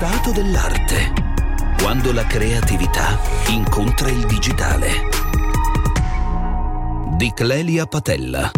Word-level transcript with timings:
stato 0.00 0.32
dell'arte. 0.32 1.12
Quando 1.82 2.10
la 2.14 2.24
creatività 2.24 3.18
incontra 3.48 4.08
il 4.08 4.24
digitale. 4.24 4.88
Di 7.18 7.30
Clelia 7.34 7.84
Patella. 7.84 8.50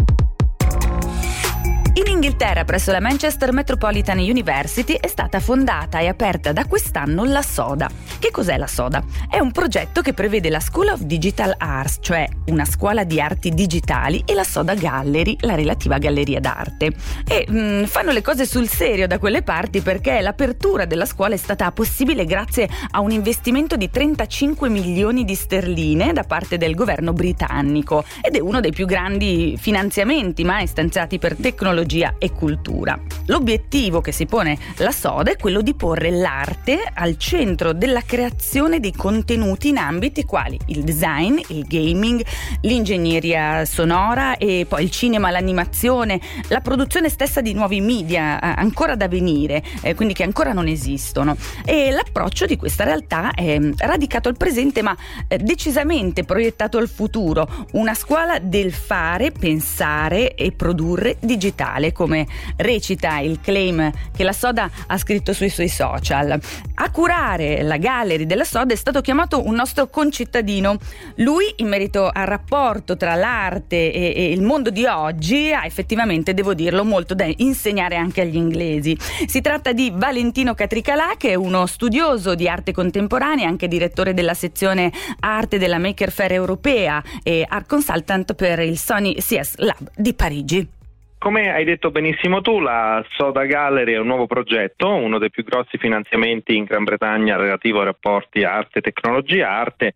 In 2.23 2.29
Inghilterra, 2.29 2.63
presso 2.63 2.89
la 2.93 3.01
Manchester 3.01 3.51
Metropolitan 3.51 4.17
University, 4.17 4.93
è 4.93 5.07
stata 5.07 5.41
fondata 5.41 5.99
e 5.99 6.07
aperta 6.07 6.53
da 6.53 6.63
quest'anno 6.63 7.25
la 7.25 7.41
SODA. 7.41 7.89
Che 8.17 8.31
cos'è 8.31 8.55
la 8.55 8.65
SODA? 8.65 9.03
È 9.29 9.39
un 9.39 9.51
progetto 9.51 10.01
che 10.01 10.13
prevede 10.13 10.49
la 10.49 10.61
School 10.61 10.87
of 10.87 11.01
Digital 11.01 11.53
Arts, 11.57 11.97
cioè 11.99 12.25
una 12.45 12.63
scuola 12.63 13.03
di 13.03 13.19
arti 13.19 13.49
digitali, 13.49 14.23
e 14.25 14.33
la 14.33 14.45
SODA 14.45 14.73
Gallery, 14.73 15.35
la 15.41 15.55
relativa 15.55 15.97
galleria 15.97 16.39
d'arte. 16.39 16.93
E 17.27 17.45
mh, 17.45 17.57
mm, 17.57 17.83
fanno 17.83 18.13
le 18.13 18.21
cose 18.21 18.45
sul 18.45 18.69
serio 18.69 19.05
da 19.05 19.19
quelle 19.19 19.41
parti 19.41 19.81
perché 19.81 20.21
l'apertura 20.21 20.85
della 20.85 21.05
scuola 21.05 21.33
è 21.33 21.37
stata 21.37 21.69
possibile 21.73 22.23
grazie 22.23 22.69
a 22.91 23.01
un 23.01 23.11
investimento 23.11 23.75
di 23.75 23.89
35 23.89 24.69
milioni 24.69 25.25
di 25.25 25.35
sterline 25.35 26.13
da 26.13 26.23
parte 26.23 26.57
del 26.57 26.73
governo 26.73 27.11
britannico 27.11 28.05
ed 28.21 28.37
è 28.37 28.39
uno 28.39 28.61
dei 28.61 28.71
più 28.71 28.85
grandi 28.85 29.57
finanziamenti 29.59 30.45
mai 30.45 30.67
stanziati 30.67 31.19
per 31.19 31.35
tecnologia 31.35 32.12
e 32.17 32.31
cultura. 32.31 32.99
L'obiettivo 33.27 34.01
che 34.01 34.11
si 34.11 34.25
pone 34.25 34.57
la 34.77 34.91
Soda 34.91 35.31
è 35.31 35.37
quello 35.37 35.61
di 35.61 35.73
porre 35.73 36.11
l'arte 36.11 36.79
al 36.93 37.17
centro 37.17 37.73
della 37.73 38.01
creazione 38.01 38.79
dei 38.79 38.93
contenuti 38.93 39.69
in 39.69 39.77
ambiti 39.77 40.23
quali 40.25 40.59
il 40.67 40.83
design, 40.83 41.39
il 41.49 41.65
gaming, 41.65 42.23
l'ingegneria 42.61 43.65
sonora 43.65 44.37
e 44.37 44.65
poi 44.67 44.83
il 44.83 44.91
cinema, 44.91 45.29
l'animazione, 45.29 46.19
la 46.47 46.61
produzione 46.61 47.09
stessa 47.09 47.41
di 47.41 47.53
nuovi 47.53 47.81
media 47.81 48.39
eh, 48.39 48.53
ancora 48.57 48.95
da 48.95 49.07
venire, 49.07 49.63
eh, 49.81 49.95
quindi 49.95 50.13
che 50.13 50.23
ancora 50.23 50.53
non 50.53 50.67
esistono. 50.67 51.35
E 51.65 51.91
l'approccio 51.91 52.45
di 52.45 52.57
questa 52.57 52.83
realtà 52.83 53.33
è 53.33 53.59
radicato 53.77 54.29
al 54.29 54.37
presente 54.37 54.81
ma 54.81 54.95
eh, 55.27 55.37
decisamente 55.37 56.23
proiettato 56.23 56.77
al 56.77 56.89
futuro, 56.89 57.67
una 57.73 57.93
scuola 57.93 58.39
del 58.39 58.73
fare, 58.73 59.31
pensare 59.31 60.35
e 60.35 60.51
produrre 60.51 61.17
digitale 61.19 61.41
digitale, 61.43 61.91
come 62.03 62.27
recita 62.57 63.19
il 63.19 63.39
claim 63.39 63.89
che 64.13 64.25
la 64.25 64.33
Soda 64.33 64.69
ha 64.87 64.97
scritto 64.97 65.31
sui 65.31 65.47
suoi 65.47 65.69
social. 65.69 66.37
A 66.75 66.91
curare 66.91 67.61
la 67.63 67.77
gallery 67.77 68.25
della 68.25 68.43
Soda 68.43 68.73
è 68.73 68.75
stato 68.75 68.99
chiamato 68.99 69.45
un 69.45 69.55
nostro 69.55 69.87
concittadino. 69.87 70.77
Lui, 71.17 71.45
in 71.57 71.69
merito 71.69 72.09
al 72.11 72.25
rapporto 72.25 72.97
tra 72.97 73.15
l'arte 73.15 73.93
e, 73.93 74.13
e 74.13 74.31
il 74.31 74.41
mondo 74.41 74.69
di 74.69 74.85
oggi, 74.85 75.53
ha 75.53 75.65
effettivamente, 75.65 76.33
devo 76.33 76.53
dirlo, 76.53 76.83
molto 76.83 77.13
da 77.13 77.25
insegnare 77.37 77.95
anche 77.95 78.19
agli 78.19 78.35
inglesi. 78.35 78.97
Si 79.25 79.39
tratta 79.39 79.71
di 79.71 79.89
Valentino 79.95 80.53
Catricalà, 80.53 81.13
che 81.17 81.29
è 81.29 81.35
uno 81.35 81.65
studioso 81.67 82.35
di 82.35 82.49
arte 82.49 82.73
contemporanea, 82.73 83.47
anche 83.47 83.69
direttore 83.69 84.13
della 84.13 84.33
sezione 84.33 84.91
arte 85.21 85.57
della 85.57 85.77
Maker 85.77 86.11
Fair 86.11 86.33
europea 86.33 87.01
e 87.23 87.45
art 87.47 87.67
consultant 87.67 88.33
per 88.33 88.59
il 88.59 88.77
Sony 88.77 89.15
CS 89.15 89.53
Lab 89.59 89.89
di 89.95 90.13
Parigi. 90.13 90.81
Come 91.23 91.53
hai 91.53 91.63
detto 91.63 91.89
benissimo 91.89 92.41
tu, 92.41 92.59
la 92.59 93.01
Soda 93.11 93.45
Gallery 93.45 93.93
è 93.93 93.97
un 93.97 94.07
nuovo 94.07 94.27
progetto, 94.27 94.93
uno 94.93 95.19
dei 95.19 95.29
più 95.29 95.45
grossi 95.45 95.77
finanziamenti 95.77 96.53
in 96.53 96.65
Gran 96.65 96.83
Bretagna 96.83 97.37
relativo 97.37 97.79
ai 97.79 97.85
rapporti 97.85 98.43
arte 98.43 98.79
e 98.79 98.81
tecnologia, 98.81 99.49
arte 99.49 99.93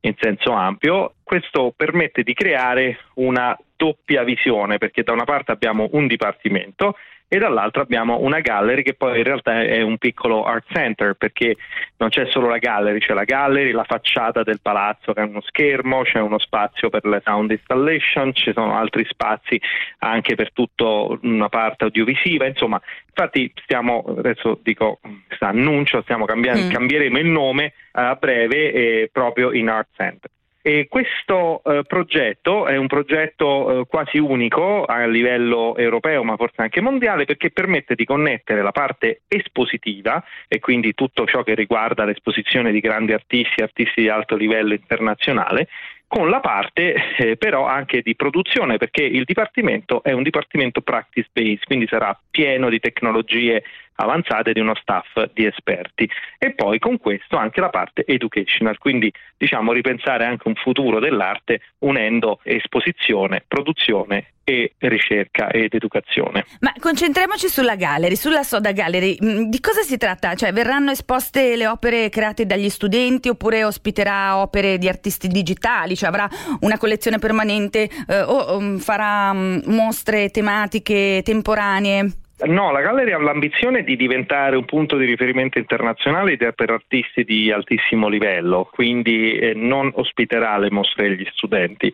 in 0.00 0.14
senso 0.20 0.52
ampio. 0.52 1.14
Questo 1.22 1.72
permette 1.74 2.22
di 2.22 2.34
creare 2.34 2.98
una 3.14 3.58
doppia 3.74 4.22
visione 4.22 4.76
perché 4.76 5.02
da 5.02 5.12
una 5.12 5.24
parte 5.24 5.50
abbiamo 5.50 5.88
un 5.92 6.06
dipartimento 6.06 6.96
e 7.28 7.38
dall'altro 7.38 7.82
abbiamo 7.82 8.20
una 8.20 8.40
gallery 8.40 8.82
che 8.82 8.94
poi 8.94 9.18
in 9.18 9.24
realtà 9.24 9.60
è 9.62 9.82
un 9.82 9.98
piccolo 9.98 10.44
art 10.44 10.66
center 10.72 11.14
perché 11.14 11.56
non 11.96 12.08
c'è 12.08 12.26
solo 12.30 12.48
la 12.48 12.58
gallery, 12.58 13.00
c'è 13.00 13.14
la 13.14 13.24
gallery, 13.24 13.72
la 13.72 13.84
facciata 13.84 14.42
del 14.44 14.60
palazzo 14.62 15.12
che 15.12 15.22
è 15.22 15.24
uno 15.24 15.40
schermo, 15.40 16.02
c'è 16.02 16.20
uno 16.20 16.38
spazio 16.38 16.88
per 16.88 17.04
le 17.04 17.20
sound 17.24 17.50
installation, 17.50 18.32
ci 18.32 18.52
sono 18.52 18.76
altri 18.76 19.04
spazi 19.08 19.60
anche 19.98 20.36
per 20.36 20.52
tutta 20.52 20.84
una 21.22 21.48
parte 21.48 21.84
audiovisiva, 21.84 22.46
insomma, 22.46 22.80
infatti 23.08 23.52
stiamo, 23.62 24.04
adesso 24.16 24.60
dico, 24.62 25.00
annuncio, 25.40 26.02
stiamo 26.02 26.26
cambiando, 26.26 26.66
mm. 26.66 26.70
cambieremo 26.70 27.18
il 27.18 27.26
nome 27.26 27.72
a 27.92 28.14
breve 28.14 28.72
eh, 28.72 29.10
proprio 29.12 29.52
in 29.52 29.68
art 29.68 29.88
center. 29.96 30.30
E 30.66 30.88
questo 30.88 31.62
eh, 31.62 31.84
progetto 31.86 32.66
è 32.66 32.76
un 32.76 32.88
progetto 32.88 33.82
eh, 33.82 33.86
quasi 33.86 34.18
unico 34.18 34.82
a 34.82 35.06
livello 35.06 35.76
europeo, 35.76 36.24
ma 36.24 36.34
forse 36.34 36.60
anche 36.60 36.80
mondiale, 36.80 37.24
perché 37.24 37.52
permette 37.52 37.94
di 37.94 38.04
connettere 38.04 38.62
la 38.62 38.72
parte 38.72 39.20
espositiva 39.28 40.20
e 40.48 40.58
quindi 40.58 40.92
tutto 40.92 41.24
ciò 41.24 41.44
che 41.44 41.54
riguarda 41.54 42.04
l'esposizione 42.04 42.72
di 42.72 42.80
grandi 42.80 43.12
artisti, 43.12 43.62
artisti 43.62 44.00
di 44.00 44.08
alto 44.08 44.34
livello 44.34 44.74
internazionale, 44.74 45.68
con 46.06 46.30
la 46.30 46.40
parte 46.40 46.94
eh, 47.16 47.36
però 47.36 47.66
anche 47.66 48.00
di 48.02 48.14
produzione, 48.14 48.76
perché 48.76 49.02
il 49.02 49.24
dipartimento 49.24 50.02
è 50.02 50.12
un 50.12 50.22
dipartimento 50.22 50.80
practice 50.80 51.28
based, 51.32 51.64
quindi 51.64 51.86
sarà 51.86 52.18
pieno 52.30 52.68
di 52.68 52.78
tecnologie 52.78 53.62
avanzate 53.96 54.52
di 54.52 54.60
uno 54.60 54.74
staff 54.74 55.06
di 55.32 55.46
esperti 55.46 56.08
e 56.38 56.52
poi 56.52 56.78
con 56.78 56.98
questo 56.98 57.36
anche 57.36 57.60
la 57.60 57.70
parte 57.70 58.04
educational, 58.06 58.78
quindi 58.78 59.12
diciamo 59.36 59.72
ripensare 59.72 60.24
anche 60.24 60.48
un 60.48 60.54
futuro 60.54 60.98
dell'arte 61.00 61.60
unendo 61.78 62.40
esposizione, 62.42 63.44
produzione 63.46 64.32
e 64.48 64.74
ricerca 64.78 65.50
ed 65.50 65.74
educazione. 65.74 66.46
Ma 66.60 66.72
concentriamoci 66.78 67.48
sulla 67.48 67.74
gallery, 67.74 68.14
sulla 68.14 68.44
Soda 68.44 68.70
Gallery. 68.70 69.16
Mm, 69.22 69.48
di 69.48 69.58
cosa 69.58 69.82
si 69.82 69.96
tratta? 69.96 70.34
Cioè 70.34 70.52
verranno 70.52 70.92
esposte 70.92 71.56
le 71.56 71.66
opere 71.66 72.08
create 72.10 72.46
dagli 72.46 72.68
studenti 72.68 73.28
oppure 73.28 73.64
ospiterà 73.64 74.36
opere 74.36 74.78
di 74.78 74.86
artisti 74.86 75.26
digitali? 75.26 75.95
Cioè 75.96 76.08
avrà 76.08 76.28
una 76.60 76.78
collezione 76.78 77.18
permanente 77.18 77.88
eh, 78.08 78.20
o 78.20 78.56
um, 78.56 78.78
farà 78.78 79.30
um, 79.32 79.62
mostre 79.66 80.30
tematiche 80.30 81.22
temporanee? 81.24 82.24
No, 82.38 82.70
la 82.70 82.82
Gallery 82.82 83.12
ha 83.12 83.18
l'ambizione 83.18 83.82
di 83.82 83.96
diventare 83.96 84.56
un 84.56 84.66
punto 84.66 84.98
di 84.98 85.06
riferimento 85.06 85.56
internazionale 85.56 86.36
per 86.36 86.70
artisti 86.70 87.24
di 87.24 87.50
altissimo 87.50 88.08
livello, 88.08 88.68
quindi 88.70 89.38
eh, 89.38 89.54
non 89.54 89.90
ospiterà 89.94 90.58
le 90.58 90.70
mostre 90.70 91.08
degli 91.08 91.26
studenti. 91.32 91.90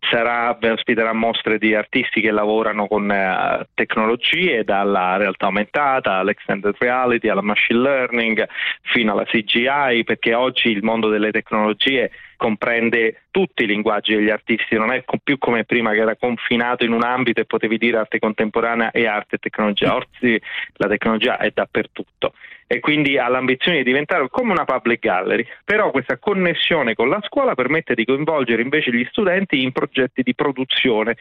Sarà, 0.00 0.58
ospiterà 0.60 1.12
mostre 1.12 1.58
di 1.58 1.74
artisti 1.74 2.20
che 2.20 2.30
lavorano 2.30 2.86
con 2.86 3.10
eh, 3.10 3.68
tecnologie 3.74 4.64
dalla 4.64 5.16
realtà 5.16 5.46
aumentata 5.46 6.14
all'extended 6.14 6.74
reality, 6.78 7.28
alla 7.28 7.42
machine 7.42 7.80
learning 7.80 8.48
fino 8.82 9.12
alla 9.12 9.24
CGI 9.24 10.02
perché 10.04 10.34
oggi 10.34 10.70
il 10.70 10.82
mondo 10.82 11.08
delle 11.08 11.30
tecnologie 11.30 12.10
comprende 12.36 13.24
tutti 13.30 13.64
i 13.64 13.66
linguaggi 13.66 14.14
degli 14.14 14.30
artisti, 14.30 14.74
non 14.76 14.90
è 14.90 15.04
più 15.22 15.36
come 15.36 15.64
prima 15.64 15.92
che 15.92 16.00
era 16.00 16.16
confinato 16.16 16.84
in 16.84 16.92
un 16.92 17.04
ambito 17.04 17.42
e 17.42 17.44
potevi 17.44 17.76
dire 17.76 17.98
arte 17.98 18.18
contemporanea 18.18 18.90
e 18.92 19.06
arte 19.06 19.36
e 19.36 19.38
tecnologia, 19.38 19.94
oggi 19.94 20.40
la 20.76 20.88
tecnologia 20.88 21.36
è 21.36 21.50
dappertutto 21.52 22.32
e 22.72 22.78
quindi 22.78 23.18
ha 23.18 23.26
l'ambizione 23.26 23.78
di 23.78 23.82
diventare 23.82 24.28
come 24.28 24.52
una 24.52 24.64
public 24.64 25.00
gallery, 25.00 25.44
però 25.64 25.90
questa 25.90 26.18
connessione 26.18 26.94
con 26.94 27.08
la 27.08 27.20
scuola 27.26 27.56
permette 27.56 27.94
di 27.94 28.04
coinvolgere 28.04 28.62
invece 28.62 28.92
gli 28.92 29.04
studenti 29.10 29.60
in 29.60 29.72
progetti 29.72 30.22
di 30.22 30.36
produzione 30.36 31.16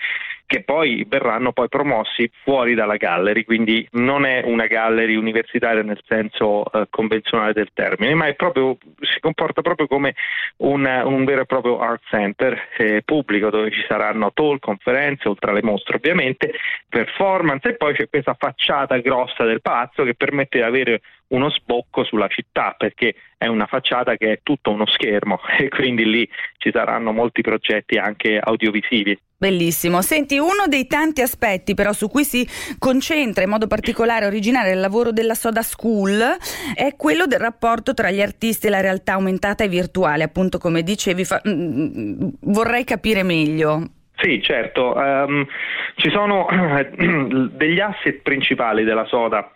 che 0.50 0.64
poi 0.64 1.06
verranno 1.08 1.52
poi 1.52 1.70
promossi 1.70 2.28
fuori 2.42 2.74
dalla 2.74 2.96
gallery, 2.96 3.44
quindi 3.44 3.88
non 3.92 4.26
è 4.26 4.42
una 4.44 4.66
gallery 4.66 5.14
universitaria 5.14 5.84
nel 5.84 6.02
senso 6.08 6.66
eh, 6.72 6.88
convenzionale 6.90 7.54
del 7.54 7.70
termine, 7.72 8.16
ma 8.16 8.34
proprio, 8.34 8.76
si 9.00 9.20
comporta 9.20 9.62
proprio 9.62 9.86
come 9.86 10.16
un, 10.58 10.86
un, 11.06 11.24
vero 11.24 11.42
e 11.42 11.46
proprio 11.46 11.78
art 11.80 12.02
center 12.10 12.60
eh, 12.80 13.04
pubblico 13.06 13.52
dove 13.52 13.70
ci 13.70 13.86
saranno 13.88 14.34
talk, 14.34 14.62
conferenze, 14.62 15.30
oltre 15.30 15.52
alle 15.52 15.62
mostre 15.62 15.98
ovviamente, 15.98 16.52
performance 16.90 17.70
e 17.70 17.76
poi 17.76 17.94
c'è 17.94 18.10
questa 18.10 18.34
facciata 18.34 18.98
grossa 18.98 19.44
del 19.44 19.62
palazzo 19.62 20.04
che 20.04 20.16
permette 20.16 20.58
di 20.58 20.64
avere 20.64 21.02
uno 21.30 21.52
sbocco 21.52 22.04
sulla 22.04 22.28
città 22.28 22.74
perché 22.78 23.14
è 23.38 23.48
una 23.48 23.68
facciata 23.68 24.16
che 24.16 24.32
è 24.32 24.40
tutto 24.44 24.72
uno 24.72 24.86
schermo 24.88 25.40
e 25.60 25.70
quindi 25.70 26.06
lì 26.06 26.30
ci 26.60 26.72
saranno 26.72 27.12
molti 27.12 27.42
progetti 27.42 27.98
anche 27.98 28.38
audiovisivi. 28.38 29.18
Bellissimo. 29.38 30.02
Senti, 30.02 30.38
uno 30.38 30.68
dei 30.68 30.86
tanti 30.86 31.22
aspetti 31.22 31.74
però 31.74 31.94
su 31.94 32.10
cui 32.10 32.26
si 32.26 32.46
concentra 32.78 33.44
in 33.44 33.50
modo 33.50 33.68
particolare 33.68 34.26
originale 34.26 34.74
il 34.74 34.82
lavoro 34.82 35.14
della 35.14 35.34
Soda 35.34 35.62
School 35.62 36.22
è 36.76 36.94
quello 36.98 37.26
del 37.26 37.40
rapporto 37.40 37.94
tra 37.94 38.12
gli 38.12 38.22
artisti 38.22 38.68
e 38.68 38.70
la 38.70 38.82
realtà 38.82 39.14
aumentata 39.14 39.64
e 39.64 39.70
virtuale, 39.70 40.24
appunto 40.24 40.58
come 40.58 40.84
dicevi, 40.84 41.24
fa... 41.24 41.42
Mm, 41.48 41.54
mm, 41.54 42.30
vorrei 42.42 42.84
capire 42.84 43.24
meglio. 43.24 43.92
Sì, 44.18 44.42
certo. 44.44 44.94
Um, 44.94 45.48
ci 45.96 46.10
sono 46.10 46.46
degli 47.56 47.80
asset 47.80 48.22
principali 48.22 48.84
della 48.84 49.06
Soda 49.06 49.50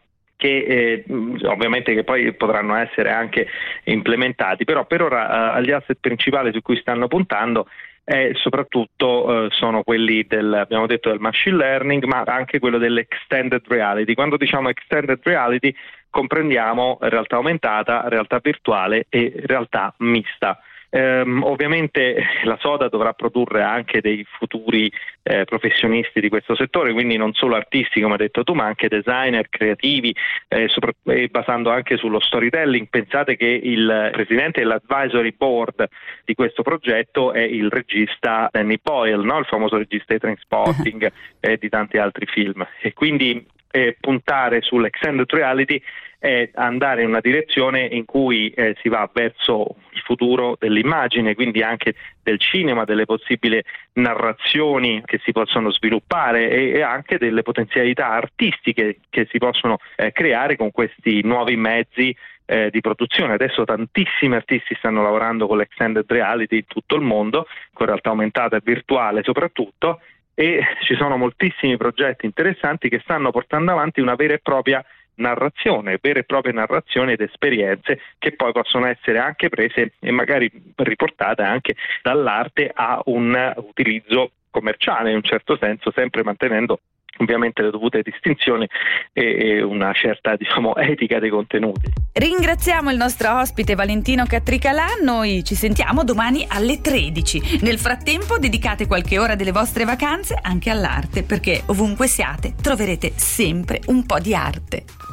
che 0.43 1.03
eh, 1.07 1.45
ovviamente 1.45 1.93
che 1.93 2.03
poi 2.03 2.33
potranno 2.33 2.75
essere 2.75 3.11
anche 3.11 3.47
implementati, 3.85 4.65
però 4.65 4.85
per 4.85 5.01
ora 5.01 5.53
eh, 5.53 5.57
agli 5.57 5.71
asset 5.71 5.97
principali 6.01 6.51
su 6.51 6.61
cui 6.61 6.75
stanno 6.75 7.07
puntando 7.07 7.67
e 8.03 8.33
soprattutto 8.35 9.45
eh, 9.45 9.49
sono 9.51 9.83
quelli 9.83 10.25
del, 10.27 10.53
abbiamo 10.53 10.85
detto, 10.85 11.09
del 11.09 11.21
machine 11.21 11.55
learning, 11.55 12.03
ma 12.03 12.23
anche 12.25 12.59
quello 12.59 12.77
dell'extended 12.77 13.61
reality. 13.69 14.13
Quando 14.15 14.35
diciamo 14.35 14.67
extended 14.67 15.21
reality 15.23 15.73
comprendiamo 16.09 16.97
realtà 17.03 17.37
aumentata, 17.37 18.09
realtà 18.09 18.39
virtuale 18.43 19.05
e 19.07 19.31
realtà 19.45 19.93
mista. 19.99 20.59
Ehm, 20.95 21.41
ovviamente 21.43 22.23
la 22.43 22.55
Soda 22.59 22.87
dovrà 22.87 23.13
produrre 23.13 23.63
anche 23.63 23.99
dei 23.99 24.23
futuri 24.37 24.91
eh, 25.23 25.43
professionisti 25.43 26.19
di 26.19 26.29
questo 26.29 26.55
settore, 26.55 26.93
quindi 26.93 27.17
non 27.17 27.33
solo 27.33 27.55
artisti 27.55 27.99
come 27.99 28.13
hai 28.13 28.19
detto 28.19 28.43
tu, 28.43 28.53
ma 28.53 28.65
anche 28.65 28.89
designer, 28.89 29.49
creativi, 29.49 30.15
eh, 30.47 30.67
sopra- 30.67 30.93
e 31.05 31.29
basando 31.29 31.71
anche 31.71 31.97
sullo 31.97 32.19
storytelling. 32.19 32.89
Pensate 32.89 33.35
che 33.37 33.47
il 33.47 34.09
presidente 34.11 34.59
dell'advisory 34.59 35.33
board 35.35 35.87
di 36.25 36.35
questo 36.35 36.61
progetto 36.61 37.31
è 37.31 37.41
il 37.41 37.71
regista 37.71 38.47
Danny 38.51 38.77
Boyle, 38.79 39.23
no? 39.23 39.39
il 39.39 39.45
famoso 39.45 39.77
regista 39.77 40.13
di 40.13 40.19
Transporting 40.19 41.11
e 41.41 41.57
di 41.57 41.69
tanti 41.69 41.97
altri 41.97 42.27
film. 42.27 42.63
E 42.81 42.93
quindi 42.93 43.43
eh, 43.75 43.97
puntare 43.99 44.61
sull'extended 44.61 45.31
reality 45.31 45.81
è 46.19 46.51
andare 46.53 47.01
in 47.01 47.09
una 47.09 47.19
direzione 47.19 47.81
in 47.81 48.05
cui 48.05 48.49
eh, 48.51 48.77
si 48.81 48.87
va 48.87 49.09
verso 49.11 49.75
il 49.89 49.99
futuro 50.01 50.55
dell'immagine, 50.57 51.33
quindi 51.33 51.61
anche 51.61 51.95
del 52.21 52.39
cinema, 52.39 52.85
delle 52.85 53.05
possibili 53.05 53.61
narrazioni 53.93 55.01
che 55.03 55.19
si 55.23 55.31
possono 55.31 55.71
sviluppare 55.71 56.49
e, 56.49 56.69
e 56.75 56.81
anche 56.81 57.17
delle 57.17 57.41
potenzialità 57.41 58.11
artistiche 58.11 58.99
che 59.09 59.27
si 59.29 59.37
possono 59.37 59.79
eh, 59.97 60.11
creare 60.13 60.55
con 60.55 60.71
questi 60.71 61.21
nuovi 61.23 61.57
mezzi 61.57 62.15
eh, 62.45 62.69
di 62.69 62.79
produzione. 62.79 63.33
Adesso 63.33 63.65
tantissimi 63.65 64.35
artisti 64.35 64.75
stanno 64.75 65.01
lavorando 65.01 65.47
con 65.47 65.57
l'extended 65.57 66.05
reality 66.07 66.57
in 66.57 66.67
tutto 66.67 66.95
il 66.95 67.01
mondo, 67.01 67.47
con 67.73 67.87
realtà 67.87 68.09
aumentata 68.09 68.55
e 68.55 68.61
virtuale 68.63 69.23
soprattutto, 69.23 69.99
e 70.33 70.61
ci 70.83 70.95
sono 70.95 71.17
moltissimi 71.17 71.77
progetti 71.77 72.25
interessanti 72.25 72.89
che 72.89 72.99
stanno 73.03 73.31
portando 73.31 73.71
avanti 73.71 74.01
una 74.01 74.15
vera 74.15 74.33
e 74.33 74.39
propria 74.39 74.83
narrazione, 75.15 75.99
vere 76.01 76.21
e 76.21 76.23
proprie 76.23 76.53
narrazioni 76.53 77.13
ed 77.13 77.21
esperienze 77.21 77.99
che 78.17 78.31
poi 78.31 78.51
possono 78.51 78.87
essere 78.87 79.19
anche 79.19 79.49
prese 79.49 79.93
e 79.99 80.11
magari 80.11 80.49
riportate 80.75 81.43
anche 81.43 81.75
dall'arte 82.01 82.71
a 82.73 82.99
un 83.05 83.53
utilizzo 83.57 84.31
commerciale 84.49 85.09
in 85.09 85.17
un 85.17 85.23
certo 85.23 85.57
senso, 85.57 85.91
sempre 85.91 86.23
mantenendo 86.23 86.79
ovviamente 87.17 87.61
le 87.61 87.71
dovute 87.71 88.01
distinzioni 88.01 88.67
e 89.11 89.61
una 89.61 89.93
certa 89.93 90.35
diciamo, 90.35 90.75
etica 90.77 91.19
dei 91.19 91.29
contenuti. 91.29 91.91
Ringraziamo 92.13 92.91
il 92.91 92.97
nostro 92.97 93.39
ospite 93.39 93.75
Valentino 93.75 94.25
Catricalà, 94.25 94.85
noi 95.01 95.43
ci 95.43 95.55
sentiamo 95.55 96.03
domani 96.03 96.45
alle 96.47 96.81
13. 96.81 97.59
Nel 97.61 97.79
frattempo 97.79 98.37
dedicate 98.37 98.87
qualche 98.87 99.19
ora 99.19 99.35
delle 99.35 99.51
vostre 99.51 99.85
vacanze 99.85 100.37
anche 100.41 100.69
all'arte 100.69 101.23
perché 101.23 101.63
ovunque 101.67 102.07
siate 102.07 102.53
troverete 102.61 103.11
sempre 103.15 103.81
un 103.87 104.05
po' 104.05 104.19
di 104.19 104.35
arte. 104.35 105.12